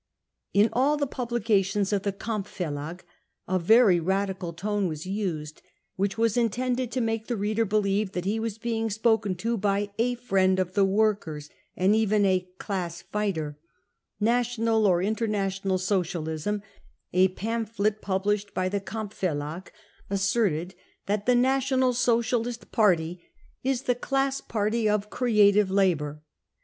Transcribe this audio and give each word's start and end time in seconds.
In 0.51 0.67
all 0.73 0.97
the 0.97 1.05
publications 1.05 1.93
of 1.93 2.01
the 2.01 2.11
Kampf 2.11 2.57
Verlag 2.57 3.01
a* 3.47 3.59
very 3.59 3.97
44 3.99 4.07
radical 4.07 4.51
55 4.51 4.55
tone 4.59 4.89
wasjused, 4.89 5.61
which 5.95 6.17
was 6.17 6.35
intended 6.35 6.91
to 6.91 7.01
make 7.01 7.27
the 7.27 7.37
reader 7.37 7.65
believe 7.65 8.13
that 8.13 8.25
he 8.25 8.39
was 8.39 8.57
being 8.57 8.89
spoken 8.89 9.35
to 9.35 9.57
by 9.57 9.91
a 9.99 10.15
44 10.15 10.27
friend 10.27 10.57
of 10.57 10.73
the 10.73 10.85
workers 10.85 11.49
55 11.75 11.83
and 11.85 11.95
even 11.95 12.25
a 12.25 12.39
44 12.39 12.55
class 12.57 13.01
fighter,* 13.03 13.59
5" 14.17 14.21
National 14.29 14.87
or 14.87 15.03
International 15.03 15.77
Socialism, 15.77 16.63
55 17.11 17.13
a 17.13 17.27
pamphlet 17.35 18.01
published 18.01 18.55
by 18.55 18.67
the 18.67 18.79
Kampf 18.81 19.13
Verlag, 19.21 19.67
asserted 20.09 20.73
that 21.05 21.27
44 21.27 21.35
The 21.35 21.41
National 21.41 21.93
Socialist 21.93 22.71
Party 22.71 23.23
is 23.63 23.83
the 23.83 23.93
class 23.93 24.41
party 24.41 24.89
of 24.89 25.11
creative 25.11 25.69
labour. 25.69 26.23